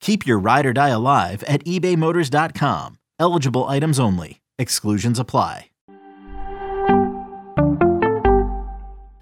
[0.00, 2.98] Keep your ride or die alive at ebaymotors.com.
[3.18, 4.40] Eligible items only.
[4.58, 5.66] Exclusions apply.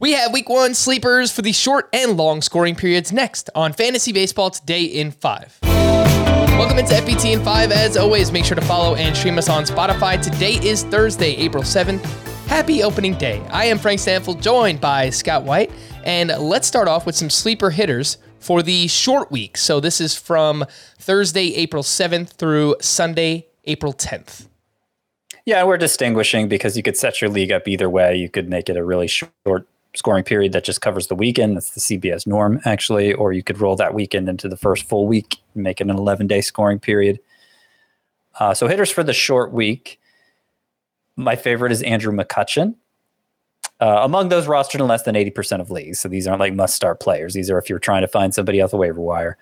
[0.00, 4.12] We have week one sleepers for the short and long scoring periods next on Fantasy
[4.12, 5.58] Baseball Today in 5.
[5.62, 7.72] Welcome into FBT in 5.
[7.72, 10.22] As always, make sure to follow and stream us on Spotify.
[10.22, 12.04] Today is Thursday, April 7th.
[12.46, 13.44] Happy opening day.
[13.50, 15.72] I am Frank Stampfl, joined by Scott White.
[16.04, 19.56] And let's start off with some sleeper hitters for the short week.
[19.56, 20.64] So this is from
[20.98, 24.46] Thursday, April 7th through Sunday, April 10th.
[25.44, 28.16] Yeah, we're distinguishing because you could set your league up either way.
[28.16, 31.56] You could make it a really short scoring period that just covers the weekend.
[31.56, 33.14] That's the CBS norm, actually.
[33.14, 35.96] Or you could roll that weekend into the first full week and make it an
[35.96, 37.18] 11 day scoring period.
[38.38, 39.98] Uh, so, hitters for the short week.
[41.16, 42.76] My favorite is Andrew McCutchen.
[43.80, 46.00] Uh, among those rostered in less than 80% of leagues.
[46.00, 47.34] So these aren't like must start players.
[47.34, 49.36] These are if you're trying to find somebody off the waiver wire.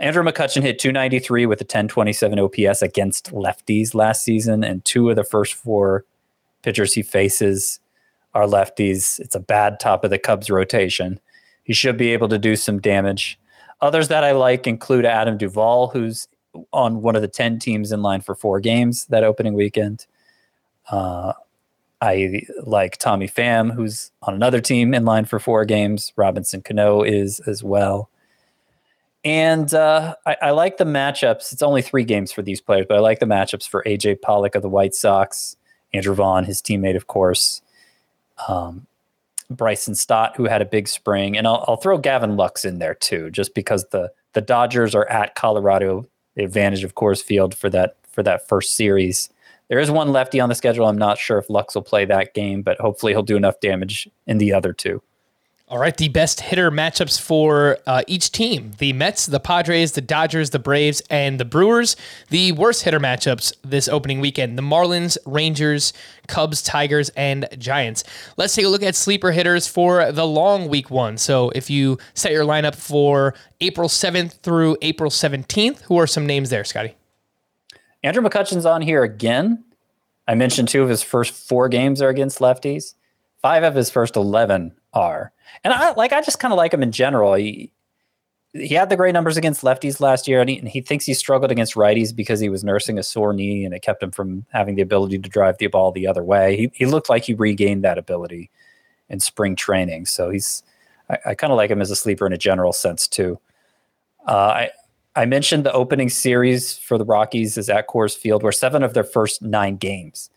[0.00, 5.16] Andrew McCutchen hit 293 with a 1027 OPS against lefties last season, and two of
[5.16, 6.04] the first four
[6.62, 7.80] pitchers he faces
[8.34, 9.20] are lefties.
[9.20, 11.20] It's a bad top of the Cubs rotation.
[11.64, 13.38] He should be able to do some damage.
[13.80, 16.28] Others that I like include Adam Duvall, who's
[16.72, 20.06] on one of the 10 teams in line for four games that opening weekend.
[20.90, 21.32] Uh,
[22.02, 26.12] I like Tommy Pham, who's on another team in line for four games.
[26.16, 28.10] Robinson Cano is as well.
[29.24, 31.52] And uh, I, I, like the matchups.
[31.52, 34.56] It's only three games for these players, but I like the matchups for AJ Pollock
[34.56, 35.56] of the White Sox,
[35.94, 37.62] Andrew Vaughn, his teammate, of course,
[38.48, 38.88] um,
[39.48, 42.94] Bryson Stott, who had a big spring, and I'll, I'll, throw Gavin Lux in there
[42.96, 47.70] too, just because the the Dodgers are at Colorado, the advantage of Coors Field for
[47.70, 49.28] that for that first series.
[49.72, 50.86] There is one lefty on the schedule.
[50.86, 54.06] I'm not sure if Lux will play that game, but hopefully he'll do enough damage
[54.26, 55.00] in the other two.
[55.66, 60.02] All right, the best hitter matchups for uh, each team the Mets, the Padres, the
[60.02, 61.96] Dodgers, the Braves, and the Brewers.
[62.28, 65.94] The worst hitter matchups this opening weekend the Marlins, Rangers,
[66.26, 68.04] Cubs, Tigers, and Giants.
[68.36, 71.16] Let's take a look at sleeper hitters for the long week one.
[71.16, 76.26] So if you set your lineup for April 7th through April 17th, who are some
[76.26, 76.94] names there, Scotty?
[78.02, 79.64] Andrew McCutchen's on here again.
[80.26, 82.94] I mentioned two of his first four games are against lefties.
[83.40, 85.32] Five of his first eleven are,
[85.64, 86.12] and I like.
[86.12, 87.34] I just kind of like him in general.
[87.34, 87.72] He
[88.52, 91.14] he had the great numbers against lefties last year, and he, and he thinks he
[91.14, 94.44] struggled against righties because he was nursing a sore knee, and it kept him from
[94.52, 96.56] having the ability to drive the ball the other way.
[96.56, 98.50] He he looked like he regained that ability
[99.08, 100.62] in spring training, so he's.
[101.10, 103.40] I, I kind of like him as a sleeper in a general sense too.
[104.26, 104.70] Uh, I
[105.14, 108.94] I mentioned the opening series for the Rockies is at Coors Field, where seven of
[108.94, 110.30] their first nine games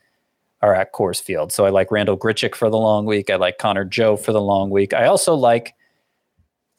[0.61, 1.53] are at Coors Field.
[1.53, 3.29] So I like Randal Grichuk for the long week.
[3.29, 4.93] I like Connor Joe for the long week.
[4.93, 5.75] I also like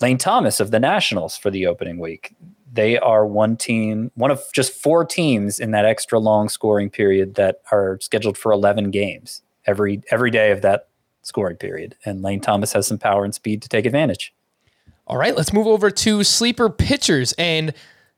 [0.03, 2.35] Lane Thomas of the Nationals for the opening week.
[2.71, 7.37] They are one team, one of just four teams in that extra long scoring period
[7.37, 10.89] that are scheduled for 11 games every every day of that
[11.23, 11.97] scoring period.
[12.05, 14.35] And Lane Thomas has some power and speed to take advantage.
[15.07, 17.33] All right, let's move over to sleeper pitchers.
[17.35, 17.73] And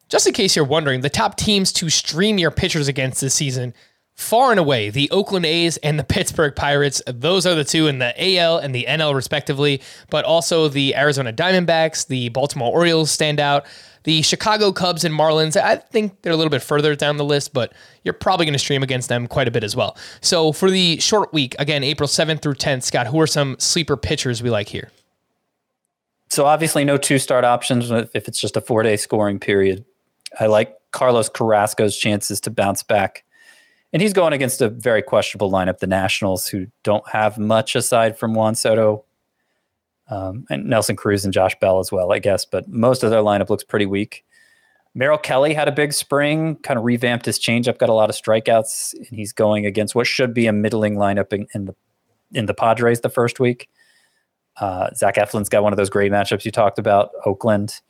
[0.08, 3.74] just in case you're wondering, the top teams to stream your pitchers against this season,
[4.14, 7.02] far and away, the Oakland A's and the Pittsburgh Pirates.
[7.06, 9.82] Those are the two in the AL and the NL, respectively.
[10.08, 13.66] But also the Arizona Diamondbacks, the Baltimore Orioles stand out.
[14.04, 17.52] The Chicago Cubs and Marlins, I think they're a little bit further down the list,
[17.52, 17.74] but
[18.04, 19.98] you're probably going to stream against them quite a bit as well.
[20.22, 23.98] So for the short week, again, April 7th through 10th, Scott, who are some sleeper
[23.98, 24.90] pitchers we like here?
[26.38, 29.84] So obviously, no two start options if it's just a four day scoring period.
[30.38, 33.24] I like Carlos Carrasco's chances to bounce back.
[33.92, 38.16] And he's going against a very questionable lineup, the Nationals, who don't have much aside
[38.16, 39.04] from Juan Soto
[40.10, 42.44] um, and Nelson Cruz and Josh Bell as well, I guess.
[42.44, 44.24] But most of their lineup looks pretty weak.
[44.94, 48.14] Merrill Kelly had a big spring, kind of revamped his changeup, got a lot of
[48.14, 51.74] strikeouts, and he's going against what should be a middling lineup in, in the
[52.30, 53.68] in the Padres the first week.
[54.60, 57.10] Uh, Zach Eflin's got one of those great matchups you talked about.
[57.24, 57.80] Oakland.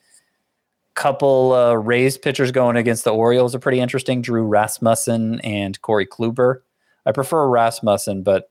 [0.94, 4.20] Couple uh, Rays pitchers going against the Orioles are pretty interesting.
[4.20, 6.62] Drew Rasmussen and Corey Kluber.
[7.06, 8.50] I prefer Rasmussen, but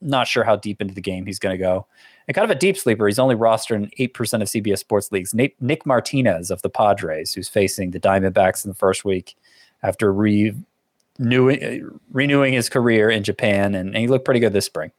[0.00, 1.86] not sure how deep into the game he's going to go.
[2.28, 3.06] And kind of a deep sleeper.
[3.06, 5.34] He's only rostered in 8% of CBS sports leagues.
[5.34, 9.36] Nick, Nick Martinez of the Padres, who's facing the Diamondbacks in the first week
[9.82, 10.54] after re-
[11.18, 13.74] renewing his career in Japan.
[13.74, 14.92] And, and he looked pretty good this spring.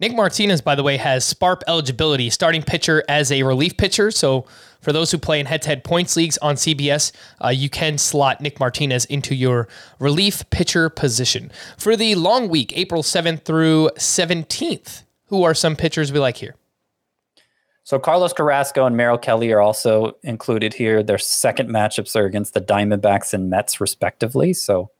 [0.00, 4.10] Nick Martinez, by the way, has SPARP eligibility, starting pitcher as a relief pitcher.
[4.10, 4.46] So
[4.80, 7.12] for those who play in head-to-head points leagues on CBS,
[7.44, 9.68] uh, you can slot Nick Martinez into your
[9.98, 11.52] relief pitcher position.
[11.76, 16.56] For the long week, April 7th through 17th, who are some pitchers we like here?
[17.84, 21.02] So Carlos Carrasco and Merrill Kelly are also included here.
[21.02, 24.54] Their second matchups are against the Diamondbacks and Mets, respectively.
[24.54, 24.92] So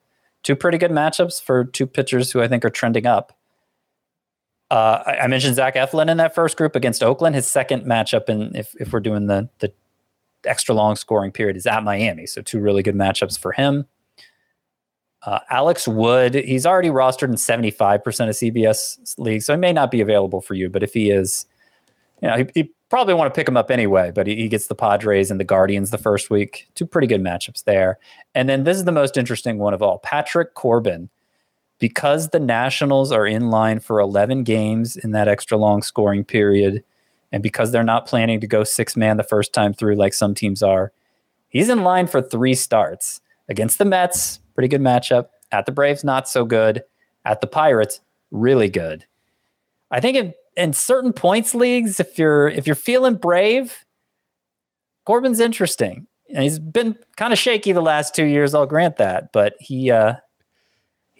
[0.43, 3.40] two pretty good matchups for two pitchers who I think are trending up.
[4.71, 7.35] Uh, I, mentioned Zach Eflin in that first group against Oakland.
[7.35, 9.73] His second matchup, and if, if we're doing the the
[10.45, 12.27] extra long scoring period, is at Miami.
[12.27, 13.87] So two really good matchups for him.
[15.27, 19.91] Uh, Alex Wood, he's already rostered in 75% of CBS leagues, so he may not
[19.91, 20.71] be available for you.
[20.71, 21.47] But if he is,
[22.23, 24.13] you know, he, he probably want to pick him up anyway.
[24.15, 26.69] But he, he gets the Padres and the Guardians the first week.
[26.75, 27.99] Two pretty good matchups there.
[28.35, 31.11] And then this is the most interesting one of all Patrick Corbin
[31.81, 36.85] because the Nationals are in line for 11 games in that extra long scoring period,
[37.33, 40.35] and because they're not planning to go six man the first time through like some
[40.35, 40.93] teams are,
[41.49, 44.39] he's in line for three starts against the Mets.
[44.55, 45.29] Pretty good matchup.
[45.51, 46.83] At the Braves, not so good.
[47.25, 48.01] At the Pirates,
[48.31, 49.07] really good.
[49.91, 53.85] I think in, in certain points leagues, if you're if you're feeling brave,
[55.05, 56.07] Corbin's interesting.
[56.29, 58.55] And he's been kind of shaky the last two years.
[58.55, 60.15] I'll grant that, but he uh,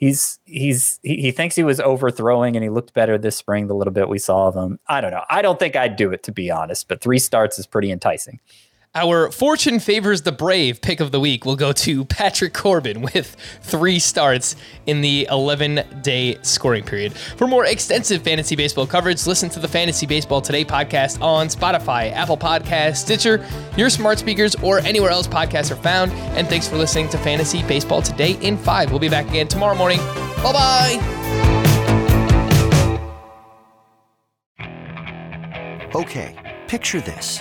[0.01, 3.75] he's he's he, he thinks he was overthrowing and he looked better this spring the
[3.75, 4.81] little bit we saw of him.
[4.89, 5.25] I don't know.
[5.31, 8.41] I don't think I'd do it to be honest, but three starts is pretty enticing.
[8.93, 13.37] Our fortune favors the brave pick of the week will go to Patrick Corbin with
[13.63, 17.13] three starts in the 11 day scoring period.
[17.13, 22.11] For more extensive fantasy baseball coverage, listen to the Fantasy Baseball Today podcast on Spotify,
[22.13, 23.47] Apple Podcast, Stitcher,
[23.77, 26.11] your smart speakers, or anywhere else podcasts are found.
[26.37, 28.91] And thanks for listening to Fantasy Baseball Today in 5.
[28.91, 30.01] We'll be back again tomorrow morning.
[30.43, 30.99] Bye bye.
[35.95, 37.41] Okay, picture this.